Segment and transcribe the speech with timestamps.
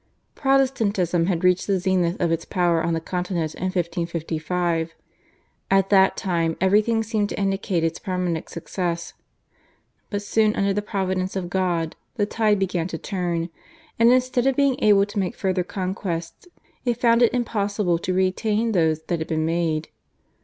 [0.33, 4.95] Protestantism had reached the zenith of its power on the Continent in 1555.
[5.69, 9.13] At that time everything seemed to indicate its permanent success,
[10.09, 13.49] but soon under the Providence of God the tide began to turn,
[13.99, 16.47] and instead of being able to make further conquests
[16.83, 19.89] it found it impossible to retain those that had been made.